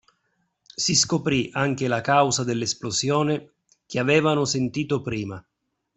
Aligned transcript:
Si 0.75 0.95
scoprì 0.95 1.51
anche 1.53 1.87
la 1.87 2.01
causa 2.01 2.43
dell’esplosione 2.43 3.57
che 3.85 3.99
avevano 3.99 4.45
sentito 4.45 4.99
prima 5.03 5.45